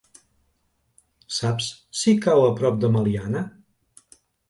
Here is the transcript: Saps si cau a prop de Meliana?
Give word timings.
Saps 1.37 1.69
si 2.01 2.17
cau 2.25 2.49
a 2.49 2.51
prop 2.63 2.83
de 2.85 2.93
Meliana? 2.99 3.49